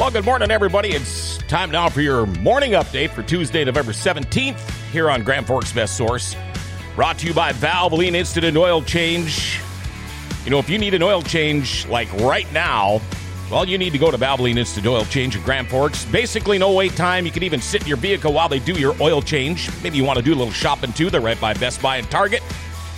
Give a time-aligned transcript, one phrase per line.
[0.00, 0.92] Well, good morning, everybody.
[0.92, 4.58] It's time now for your morning update for Tuesday, November 17th,
[4.92, 6.34] here on Grand Forks Best Source.
[6.96, 9.60] Brought to you by Valvoline Instant Oil Change.
[10.46, 13.02] You know, if you need an oil change like right now,
[13.50, 16.06] well, you need to go to Valvoline Instant Oil Change in Grand Forks.
[16.06, 17.26] Basically, no wait time.
[17.26, 19.68] You can even sit in your vehicle while they do your oil change.
[19.82, 21.10] Maybe you want to do a little shopping too.
[21.10, 22.42] They're right by Best Buy and Target.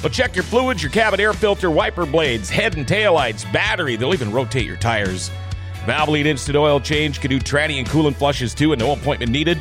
[0.00, 3.96] But check your fluids, your cabin air filter, wiper blades, head and tail lights, battery.
[3.96, 5.32] They'll even rotate your tires.
[5.86, 9.60] Valvoline Instant Oil Change can do tranny and coolant flushes too, and no appointment needed.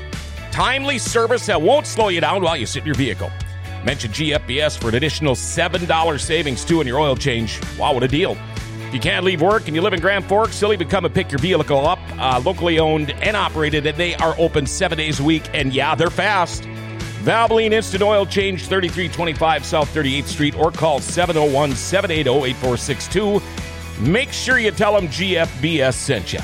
[0.51, 3.29] Timely service that won't slow you down while you sit in your vehicle.
[3.83, 7.59] Mention GFBS for an additional $7 savings too in your oil change.
[7.77, 8.37] Wow, what a deal!
[8.87, 11.13] If you can't leave work and you live in Grand Forks, they'll even come and
[11.13, 11.99] pick your vehicle up.
[12.11, 15.43] Uh, locally owned and operated, and they are open seven days a week.
[15.53, 16.63] And yeah, they're fast.
[17.23, 23.41] Valvoline Instant Oil Change, 3325 South 38th Street, or call 701 780 8462.
[23.99, 26.39] Make sure you tell them GFBS sent you.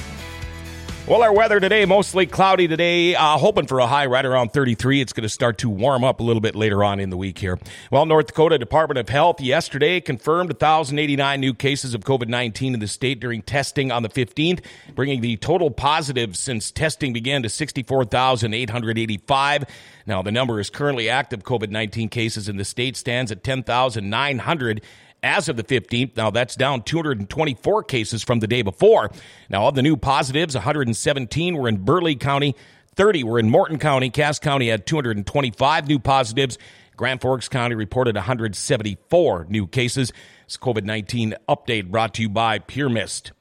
[1.10, 5.02] Well, our weather today, mostly cloudy today, uh, hoping for a high right around 33.
[5.02, 7.40] It's going to start to warm up a little bit later on in the week
[7.40, 7.58] here.
[7.90, 12.80] Well, North Dakota Department of Health yesterday confirmed 1,089 new cases of COVID 19 in
[12.80, 14.64] the state during testing on the 15th,
[14.94, 19.66] bringing the total positives since testing began to 64,885.
[20.06, 24.84] Now, the number is currently active COVID 19 cases in the state stands at 10,900
[25.24, 26.16] as of the 15th.
[26.16, 29.12] Now, that's down 224 cases from the day before.
[29.50, 32.56] Now, of the new positives, 117 were in Burleigh County,
[32.96, 34.10] 30 were in Morton County.
[34.10, 36.58] Cass County had 225 new positives.
[36.98, 40.12] Grand Forks County reported 174 new cases.
[40.46, 43.32] This COVID 19 update brought to you by Pure Mist.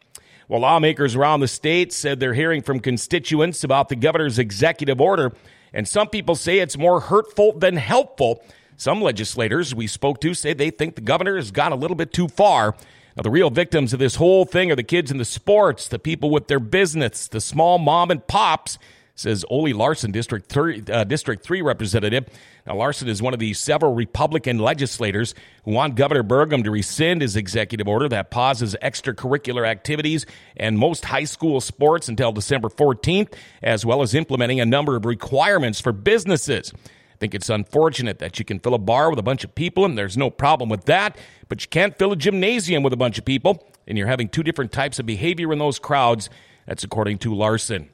[0.46, 5.32] Well, lawmakers around the state said they're hearing from constituents about the governor's executive order,
[5.72, 8.42] and some people say it's more hurtful than helpful.
[8.78, 12.12] Some legislators we spoke to say they think the governor has gone a little bit
[12.12, 12.76] too far.
[13.16, 15.98] Now, the real victims of this whole thing are the kids in the sports, the
[15.98, 18.78] people with their business, the small mom and pops,
[19.16, 22.26] says Ole Larson, District 3, uh, District 3 representative.
[22.68, 25.34] Now, Larson is one of the several Republican legislators
[25.64, 30.24] who want Governor Burgum to rescind his executive order that pauses extracurricular activities
[30.56, 35.04] and most high school sports until December 14th, as well as implementing a number of
[35.04, 36.72] requirements for businesses
[37.18, 39.96] think it's unfortunate that you can fill a bar with a bunch of people, and
[39.96, 41.16] there's no problem with that,
[41.48, 44.42] but you can't fill a gymnasium with a bunch of people, and you're having two
[44.42, 46.30] different types of behavior in those crowds.
[46.66, 47.90] That's according to Larson.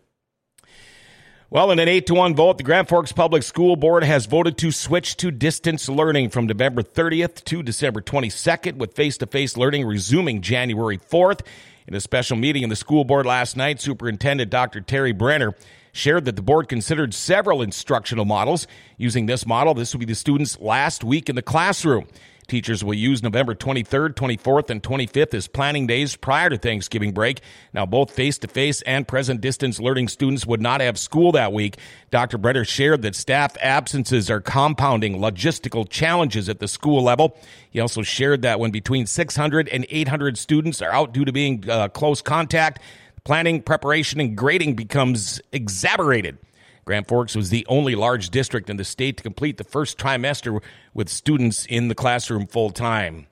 [1.51, 4.59] Well, in an 8 to 1 vote, the Grand Forks Public School Board has voted
[4.59, 9.57] to switch to distance learning from November 30th to December 22nd, with face to face
[9.57, 11.43] learning resuming January 4th.
[11.87, 14.81] In a special meeting in the school board last night, Superintendent Dr.
[14.81, 15.55] Terry Brenner
[15.95, 18.67] shared that the board considered several instructional models.
[18.99, 22.07] Using this model, this will be the students' last week in the classroom.
[22.47, 27.41] Teachers will use November 23rd, 24th, and 25th as planning days prior to Thanksgiving break.
[27.73, 31.55] Now, both face to face and present distance learning students would not have school that
[31.55, 31.79] week.
[32.11, 32.37] Dr.
[32.37, 37.35] Brenner shared that staff absences are compounding logistical challenges at the school level.
[37.71, 41.69] He also shared that when between 600 and 800 students are out due to being
[41.71, 42.81] uh, close contact,
[43.25, 46.39] planning, preparation, and grading becomes exacerbated.
[46.85, 50.63] Grand Forks was the only large district in the state to complete the first trimester
[50.93, 53.27] with students in the classroom full time.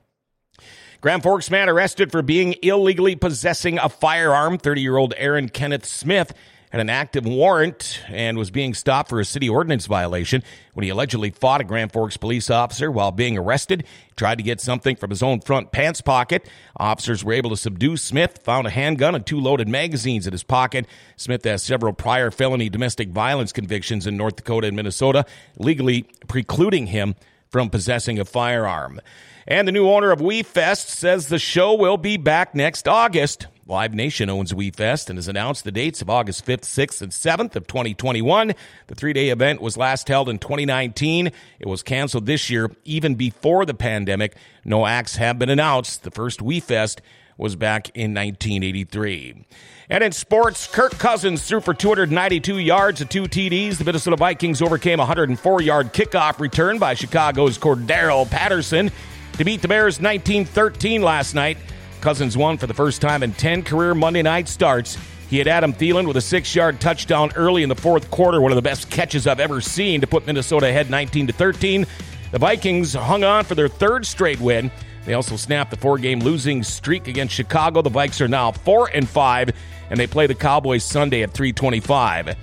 [1.03, 4.57] Grand Forks man arrested for being illegally possessing a firearm.
[4.57, 6.33] 30 year old Aaron Kenneth Smith
[6.73, 10.43] had an active warrant and was being stopped for a city ordinance violation
[10.73, 13.85] when he allegedly fought a Grand Forks police officer while being arrested.
[14.07, 16.49] He tried to get something from his own front pants pocket.
[16.79, 20.45] Officers were able to subdue Smith, found a handgun and two loaded magazines in his
[20.45, 20.87] pocket.
[21.19, 25.27] Smith has several prior felony domestic violence convictions in North Dakota and Minnesota,
[25.59, 27.17] legally precluding him
[27.51, 28.99] from possessing a firearm.
[29.47, 33.47] And the new owner of WeFest says the show will be back next August.
[33.67, 37.55] Live Nation owns WeFest and has announced the dates of August 5th, 6th, and 7th
[37.55, 38.55] of 2021.
[38.89, 41.31] The three-day event was last held in 2019.
[41.61, 44.35] It was canceled this year, even before the pandemic.
[44.65, 46.03] No acts have been announced.
[46.03, 46.99] The first WeFest
[47.39, 49.47] was back in 1983.
[49.89, 53.79] And in sports, Kirk Cousins threw for 292 yards and two TDs.
[53.79, 58.91] The Minnesota Vikings overcame a 104-yard kickoff return by Chicago's Cordarrelle Patterson
[59.35, 61.59] to beat the Bears 19-13 last night.
[62.03, 64.99] Cousins won for the first time in 10 career Monday night starts.
[65.31, 68.51] He had Adam Thielen with a six yard touchdown early in the fourth quarter, one
[68.51, 71.87] of the best catches I've ever seen to put Minnesota ahead 19 to 13.
[72.33, 74.71] The Vikings hung on for their third straight win.
[75.05, 77.83] They also snapped the four game losing streak against Chicago.
[77.83, 79.51] The Vikes are now 4 and 5,
[79.91, 82.37] and they play the Cowboys Sunday at 325.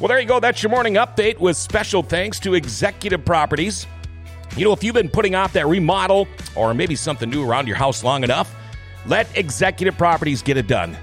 [0.00, 0.40] Well, there you go.
[0.40, 3.86] That's your morning update with special thanks to Executive Properties.
[4.56, 6.26] You know, if you've been putting off that remodel
[6.56, 8.54] or maybe something new around your house long enough,
[9.06, 10.96] let Executive Properties get it done.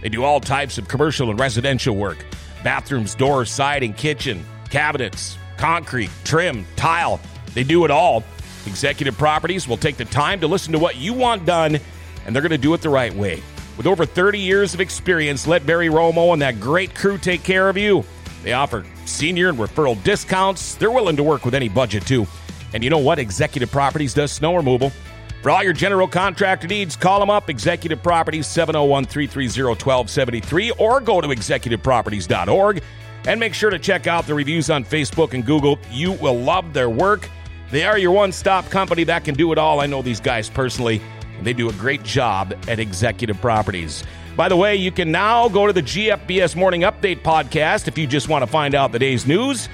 [0.00, 2.24] They do all types of commercial and residential work
[2.62, 7.20] bathrooms, doors, siding, kitchen, cabinets, concrete, trim, tile.
[7.54, 8.22] They do it all.
[8.66, 11.78] Executive Properties will take the time to listen to what you want done,
[12.26, 13.42] and they're going to do it the right way.
[13.78, 17.70] With over 30 years of experience, let Barry Romo and that great crew take care
[17.70, 18.04] of you.
[18.42, 20.74] They offer senior and referral discounts.
[20.74, 22.26] They're willing to work with any budget, too.
[22.74, 23.18] And you know what?
[23.18, 24.92] Executive Properties does snow removal.
[25.42, 31.00] For all your general contractor needs, call them up, Executive Properties, 701 330 1273, or
[31.00, 32.82] go to executiveproperties.org
[33.26, 35.78] and make sure to check out the reviews on Facebook and Google.
[35.90, 37.28] You will love their work.
[37.70, 39.80] They are your one stop company that can do it all.
[39.80, 41.00] I know these guys personally,
[41.38, 44.04] and they do a great job at Executive Properties.
[44.36, 48.06] By the way, you can now go to the GFBS Morning Update podcast if you
[48.06, 49.68] just want to find out the day's news.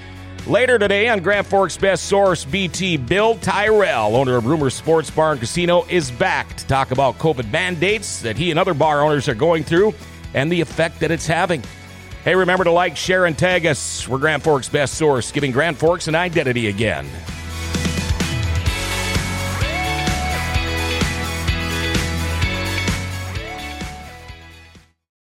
[0.46, 5.32] Later today on Grand Forks Best Source BT, Bill Tyrell, owner of Rumor Sports Bar
[5.32, 9.28] and Casino, is back to talk about COVID mandates that he and other bar owners
[9.28, 9.92] are going through
[10.34, 11.64] and the effect that it's having.
[12.24, 14.06] Hey, remember to like, share, and tag us.
[14.06, 17.08] We're Grand Forks Best Source, giving Grand Forks an identity again.